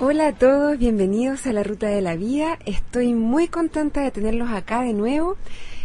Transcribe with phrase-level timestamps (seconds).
[0.00, 2.56] Hola a todos, bienvenidos a la Ruta de la Vida.
[2.66, 5.36] Estoy muy contenta de tenerlos acá de nuevo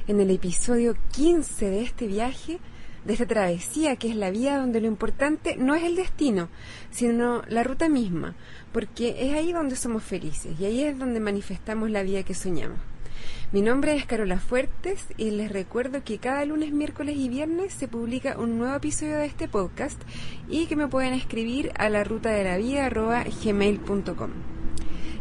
[0.08, 2.60] en el episodio 15 de este viaje,
[3.06, 6.50] de esta travesía que es la vida donde lo importante no es el destino,
[6.92, 8.36] sino la ruta misma,
[8.72, 12.93] porque es ahí donde somos felices y ahí es donde manifestamos la vida que soñamos.
[13.54, 17.88] Mi nombre es Carola Fuertes y les recuerdo que cada lunes, miércoles y viernes se
[17.88, 20.02] publica un nuevo episodio de este podcast
[20.50, 24.32] y que me pueden escribir a la ruta de la vida gmail.com.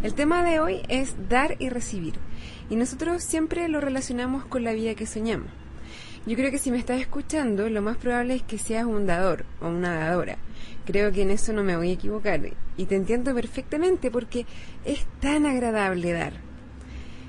[0.03, 2.15] El tema de hoy es dar y recibir
[2.71, 5.51] y nosotros siempre lo relacionamos con la vida que soñamos.
[6.25, 9.45] Yo creo que si me estás escuchando, lo más probable es que seas un dador
[9.61, 10.39] o una dadora.
[10.87, 12.41] Creo que en eso no me voy a equivocar
[12.79, 14.47] y te entiendo perfectamente porque
[14.87, 16.52] es tan agradable dar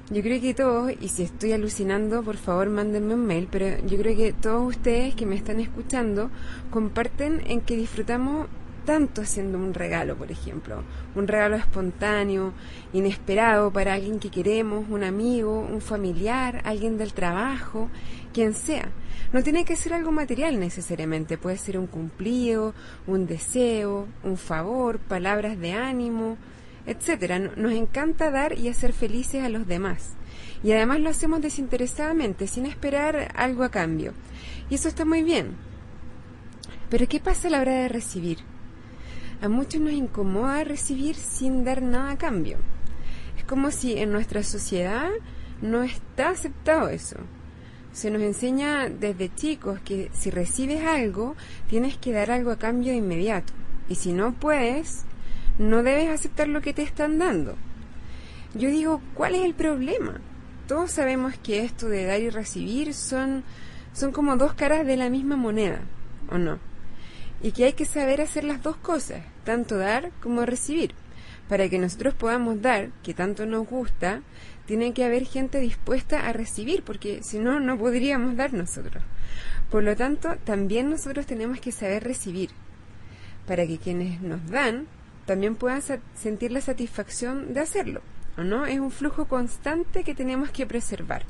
[0.10, 3.98] yo creo que todos, y si estoy alucinando, por favor mándenme un mail, pero yo
[3.98, 6.30] creo que todos ustedes que me están escuchando
[6.72, 8.48] comparten en que disfrutamos
[8.86, 10.84] tanto haciendo un regalo, por ejemplo,
[11.16, 12.52] un regalo espontáneo,
[12.92, 17.90] inesperado para alguien que queremos, un amigo, un familiar, alguien del trabajo,
[18.34, 18.90] quien sea.
[19.32, 22.74] No tiene que ser algo material necesariamente, puede ser un cumplido,
[23.08, 26.38] un deseo, un favor, palabras de ánimo,
[26.86, 27.40] etcétera.
[27.40, 30.14] Nos encanta dar y hacer felices a los demás.
[30.64, 34.14] Y además lo hacemos desinteresadamente, sin esperar algo a cambio.
[34.70, 35.56] Y eso está muy bien.
[36.90, 38.40] Pero ¿qué pasa a la hora de recibir?
[39.42, 42.58] A muchos nos incomoda recibir sin dar nada a cambio.
[43.38, 45.10] Es como si en nuestra sociedad
[45.62, 47.18] no está aceptado eso.
[47.92, 51.36] Se nos enseña desde chicos que si recibes algo,
[51.70, 53.54] tienes que dar algo a cambio de inmediato.
[53.90, 55.04] Y si no puedes,
[55.58, 57.56] no debes aceptar lo que te están dando.
[58.56, 60.20] Yo digo, ¿cuál es el problema?
[60.68, 63.44] Todos sabemos que esto de dar y recibir son,
[63.94, 65.82] son como dos caras de la misma moneda,
[66.30, 66.60] ¿o no?
[67.42, 70.94] Y que hay que saber hacer las dos cosas, tanto dar como recibir.
[71.50, 74.22] Para que nosotros podamos dar, que tanto nos gusta,
[74.66, 79.04] tiene que haber gente dispuesta a recibir, porque si no, no podríamos dar nosotros.
[79.70, 82.52] Por lo tanto, también nosotros tenemos que saber recibir,
[83.46, 84.88] para que quienes nos dan
[85.26, 85.82] también puedan
[86.16, 88.02] sentir la satisfacción de hacerlo,
[88.38, 88.66] ¿o no?
[88.66, 91.24] Es un flujo constante que tenemos que preservar.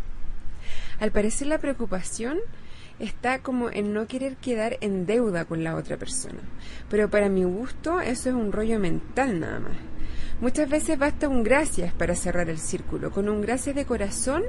[0.99, 2.39] Al parecer la preocupación
[2.99, 6.39] está como en no querer quedar en deuda con la otra persona,
[6.89, 9.77] pero para mi gusto eso es un rollo mental nada más.
[10.41, 13.11] Muchas veces basta un gracias para cerrar el círculo.
[13.11, 14.43] Con un gracias de corazón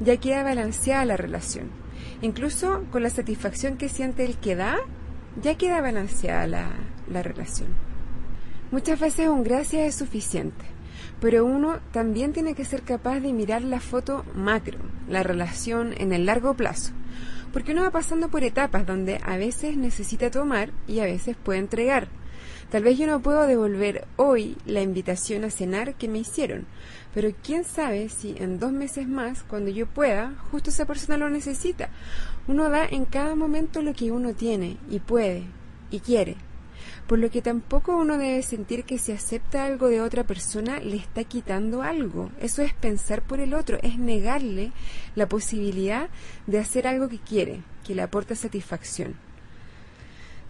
[0.00, 1.70] ya queda balanceada la relación.
[2.20, 4.76] Incluso con la satisfacción que siente el que da,
[5.40, 6.70] ya queda balanceada la,
[7.08, 7.68] la relación.
[8.72, 10.64] Muchas veces un gracias es suficiente,
[11.20, 16.12] pero uno también tiene que ser capaz de mirar la foto macro, la relación en
[16.12, 16.92] el largo plazo,
[17.52, 21.58] porque uno va pasando por etapas donde a veces necesita tomar y a veces puede
[21.58, 22.06] entregar.
[22.70, 26.66] Tal vez yo no puedo devolver hoy la invitación a cenar que me hicieron,
[27.12, 31.28] pero quién sabe si en dos meses más, cuando yo pueda, justo esa persona lo
[31.28, 31.88] necesita.
[32.46, 35.42] Uno da en cada momento lo que uno tiene y puede
[35.90, 36.36] y quiere
[37.06, 40.96] por lo que tampoco uno debe sentir que si acepta algo de otra persona le
[40.96, 42.30] está quitando algo.
[42.40, 44.72] Eso es pensar por el otro, es negarle
[45.14, 46.08] la posibilidad
[46.46, 49.14] de hacer algo que quiere, que le aporta satisfacción.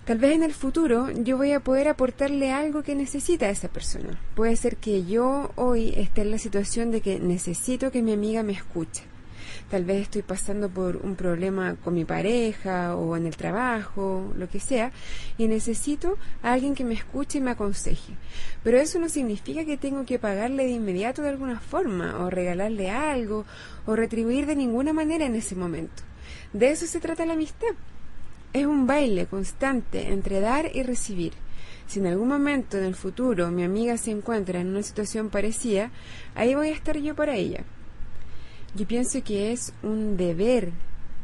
[0.05, 3.69] Tal vez en el futuro yo voy a poder aportarle algo que necesita a esa
[3.69, 4.19] persona.
[4.35, 8.43] Puede ser que yo hoy esté en la situación de que necesito que mi amiga
[8.43, 9.10] me escuche
[9.71, 14.49] tal vez estoy pasando por un problema con mi pareja o en el trabajo, lo
[14.49, 14.93] que sea,
[15.39, 18.15] y necesito a alguien que me escuche y me aconseje.
[18.63, 22.91] Pero eso no significa que tengo que pagarle de inmediato de alguna forma, o regalarle
[22.91, 23.45] algo,
[23.87, 26.03] o retribuir de ninguna manera en ese momento.
[26.53, 27.75] De eso se trata la amistad.
[28.53, 31.33] Es un baile constante entre dar y recibir.
[31.87, 35.91] Si en algún momento en el futuro mi amiga se encuentra en una situación parecida,
[36.35, 37.65] ahí voy a estar yo para ella.
[38.77, 40.71] Yo pienso que es un deber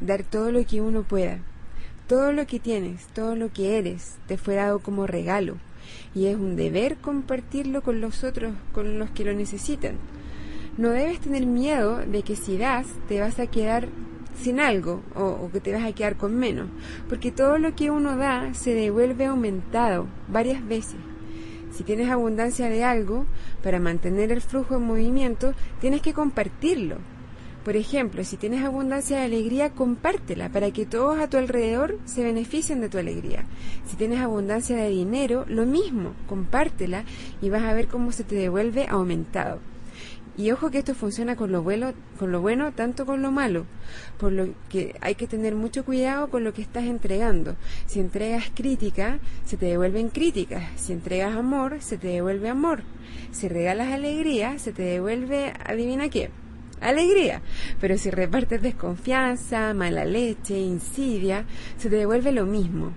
[0.00, 1.38] dar todo lo que uno pueda.
[2.08, 5.56] Todo lo que tienes, todo lo que eres, te fue dado como regalo.
[6.12, 9.94] Y es un deber compartirlo con los otros, con los que lo necesitan.
[10.76, 13.88] No debes tener miedo de que si das te vas a quedar
[14.42, 16.68] sin algo o, que te vas a quedar con menos,
[17.08, 20.96] porque todo lo que uno da se devuelve aumentado varias veces.
[21.70, 23.24] Si tienes abundancia de algo,
[23.62, 26.96] para mantener el flujo en movimiento, tienes que compartirlo
[27.66, 32.22] por ejemplo, si tienes abundancia de alegría, compártela para que todos a tu alrededor se
[32.22, 33.44] beneficien de tu alegría.
[33.86, 37.02] Si tienes abundancia de dinero, lo mismo, compártela
[37.42, 39.58] y vas a ver cómo se te devuelve aumentado.
[40.36, 43.66] Y ojo que esto funciona con lo bueno, con lo bueno, tanto con lo malo,
[44.16, 47.56] por lo que hay que tener mucho cuidado con lo que estás entregando.
[47.86, 50.62] Si entregas crítica, se te devuelven críticas.
[50.76, 52.84] Si entregas amor, se te devuelve amor.
[53.32, 56.30] Si regalas alegría, se te devuelve, adivina qué,
[56.80, 57.42] alegría.
[57.80, 61.44] Pero si repartes desconfianza, mala leche, insidia,
[61.76, 62.92] se te devuelve lo mismo.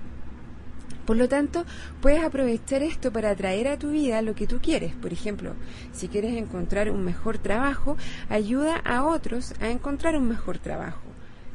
[1.06, 1.66] Por lo tanto,
[2.02, 4.94] puedes aprovechar esto para atraer a tu vida lo que tú quieres.
[4.94, 5.56] Por ejemplo,
[5.92, 7.98] si quieres encontrar un mejor trabajo,
[8.30, 11.09] ayuda a otros a encontrar un mejor trabajo.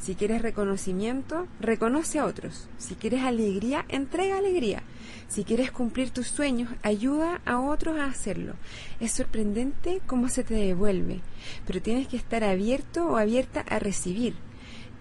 [0.05, 2.69] Si quieres reconocimiento, reconoce a otros.
[2.77, 4.83] Si quieres alegría, entrega alegría.
[5.29, 8.53] Si quieres cumplir tus sueños, ayuda a otros a hacerlo.
[9.01, 11.23] Es sorprendente cómo se te devuelve,
[11.67, 14.35] pero tienes que estar abierto o abierta a recibir.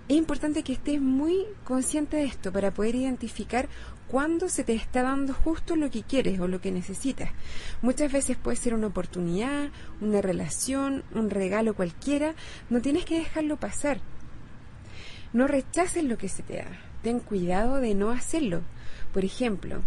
[0.08, 3.68] Es importante que estés muy consciente de esto para poder identificar
[4.08, 7.30] cuándo se te está dando justo lo que quieres o lo que necesitas.
[7.82, 12.36] Muchas veces puede ser una oportunidad, una relación, un regalo cualquiera.
[12.70, 14.00] No tienes que dejarlo pasar.
[15.34, 16.68] No rechaces lo que se te da.
[17.02, 18.62] Ten cuidado de no hacerlo.
[19.12, 19.82] Por ejemplo,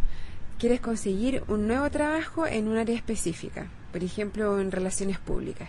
[0.58, 5.68] quieres conseguir un nuevo trabajo en un área específica, por ejemplo, en relaciones públicas,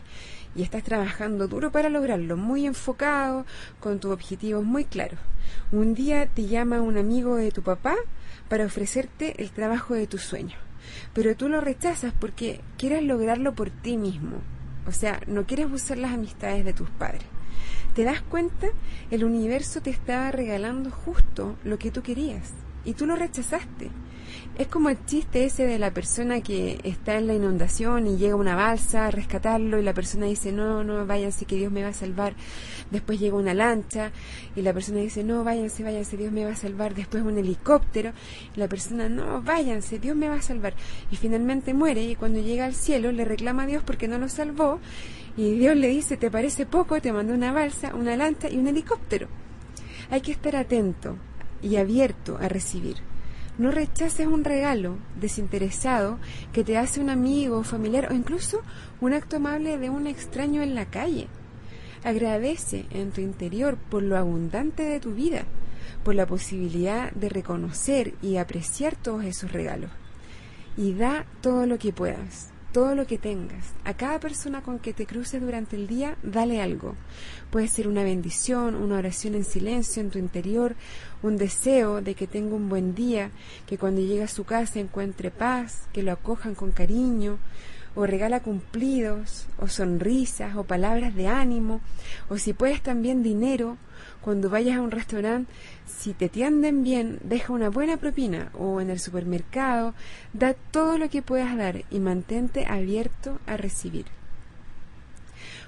[0.56, 3.46] y estás trabajando duro para lograrlo, muy enfocado,
[3.80, 5.20] con tus objetivos muy claros.
[5.72, 7.96] Un día te llama un amigo de tu papá
[8.50, 10.60] para ofrecerte el trabajo de tus sueños.
[11.14, 14.38] Pero tú lo rechazas porque quieres lograrlo por ti mismo.
[14.88, 17.37] O sea, no quieres usar las amistades de tus padres.
[17.94, 18.68] ¿Te das cuenta?
[19.10, 22.54] El universo te estaba regalando justo lo que tú querías
[22.86, 23.90] y tú lo rechazaste.
[24.58, 28.36] Es como el chiste ese de la persona que está en la inundación y llega
[28.36, 31.90] una balsa a rescatarlo y la persona dice, no, no, váyanse que Dios me va
[31.90, 32.34] a salvar.
[32.90, 34.12] Después llega una lancha
[34.56, 36.96] y la persona dice, no, váyanse, váyanse, Dios me va a salvar.
[36.96, 38.14] Después un helicóptero
[38.56, 40.74] y la persona, no, váyanse, Dios me va a salvar.
[41.12, 44.28] Y finalmente muere y cuando llega al cielo le reclama a Dios porque no lo
[44.28, 44.80] salvó
[45.38, 48.68] y Dios le dice, te parece poco, te mandó una balsa, una lancha y un
[48.68, 49.28] helicóptero.
[50.10, 51.16] Hay que estar atento
[51.62, 52.98] y abierto a recibir.
[53.60, 56.18] No rechaces un regalo desinteresado
[56.54, 58.64] que te hace un amigo, familiar o incluso
[59.00, 61.28] un acto amable de un extraño en la calle.
[62.04, 65.44] Agradece en tu interior por lo abundante de tu vida,
[66.04, 69.92] por la posibilidad de reconocer y apreciar todos esos regalos.
[70.78, 73.74] Y da todo lo que puedas todo lo que tengas.
[73.84, 76.96] A cada persona con que te cruces durante el día, dale algo.
[77.50, 80.76] Puede ser una bendición, una oración en silencio en tu interior,
[81.24, 83.32] un deseo de que tenga un buen día,
[83.66, 87.40] que cuando llegue a su casa encuentre paz, que lo acojan con cariño,
[87.98, 91.82] o regala cumplidos, o sonrisas, o palabras de ánimo,
[92.30, 93.78] o si puedes también dinero,
[94.22, 95.52] cuando vayas a un restaurante,
[95.88, 99.96] si te tienden bien, deja una buena propina o en el supermercado,
[100.32, 104.06] da todo lo que puedas dar y mantente abierto a recibir.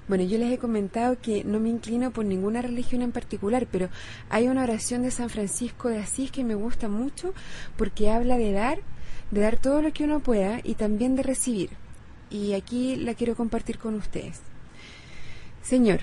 [0.07, 3.89] Bueno, yo les he comentado que no me inclino por ninguna religión en particular, pero
[4.29, 7.33] hay una oración de San Francisco de Asís que me gusta mucho
[7.75, 8.79] porque habla de dar,
[9.31, 11.88] de dar todo lo que uno pueda y también de recibir.
[12.29, 14.41] Y aquí la quiero compartir con ustedes.
[15.63, 16.01] Señor,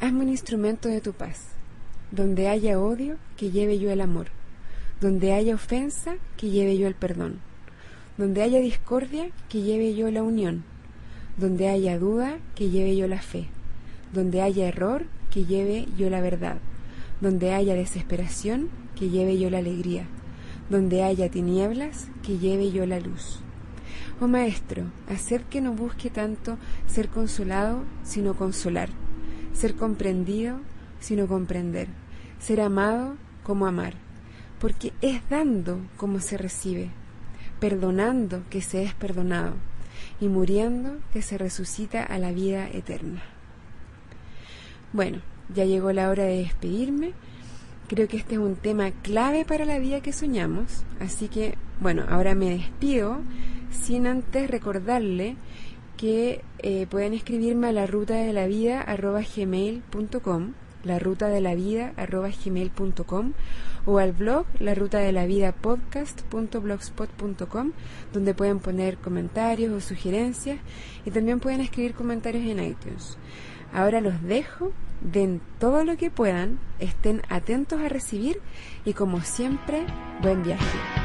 [0.00, 1.54] hazme un instrumento de tu paz
[2.14, 4.28] donde haya odio, que lleve yo el amor.
[5.00, 7.40] Donde haya ofensa, que lleve yo el perdón.
[8.16, 10.62] Donde haya discordia, que lleve yo la unión.
[11.36, 13.48] Donde haya duda, que lleve yo la fe.
[14.12, 16.58] Donde haya error, que lleve yo la verdad.
[17.20, 20.06] Donde haya desesperación, que lleve yo la alegría.
[20.70, 23.40] Donde haya tinieblas, que lleve yo la luz.
[24.20, 26.56] Oh Maestro, hacer que no busque tanto
[26.86, 28.88] ser consolado, sino consolar,
[29.52, 30.60] ser comprendido,
[31.00, 31.88] sino comprender
[32.44, 33.94] ser amado como amar,
[34.60, 36.90] porque es dando como se recibe,
[37.58, 39.54] perdonando que se es perdonado
[40.20, 43.22] y muriendo que se resucita a la vida eterna.
[44.92, 45.22] Bueno,
[45.54, 47.12] ya llegó la hora de despedirme.
[47.88, 52.04] Creo que este es un tema clave para la vida que soñamos, así que bueno,
[52.10, 53.20] ahora me despido
[53.74, 55.36] sin antes recordarle
[55.96, 58.84] que eh, pueden escribirme a la ruta de la vida
[59.36, 60.54] gmail.com
[60.84, 63.32] la ruta de la vida gmail.com
[63.86, 67.72] o al blog la ruta de la vida podcast.blogspot.com
[68.12, 70.58] donde pueden poner comentarios o sugerencias
[71.04, 73.18] y también pueden escribir comentarios en iTunes.
[73.72, 78.40] Ahora los dejo, den todo lo que puedan, estén atentos a recibir
[78.84, 79.84] y como siempre,
[80.22, 81.03] buen viaje.